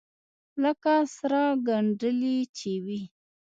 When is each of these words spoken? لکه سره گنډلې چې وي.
لکه 0.63 0.93
سره 1.17 1.41
گنډلې 1.67 2.37
چې 2.57 2.71
وي. 2.85 3.01